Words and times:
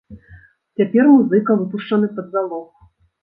Цяпер 0.81 1.09
музыка 1.15 1.57
выпушчаны 1.59 2.07
пад 2.15 2.33
залог. 2.37 2.67